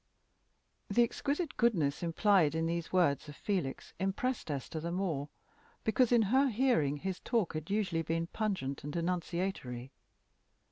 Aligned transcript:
The 0.89 1.03
exquisite 1.03 1.57
goodness 1.57 2.01
implied 2.01 2.55
in 2.55 2.65
these 2.65 2.91
words 2.91 3.29
of 3.29 3.35
Felix 3.35 3.93
impressed 3.99 4.49
Esther 4.49 4.79
the 4.79 4.91
more, 4.91 5.29
because 5.83 6.11
in 6.11 6.23
her 6.33 6.49
hearing 6.49 6.97
his 6.97 7.19
talk 7.19 7.53
had 7.53 7.69
usually 7.69 8.01
been 8.01 8.25
pungent 8.25 8.83
and 8.83 8.91
denunciatory. 8.91 9.91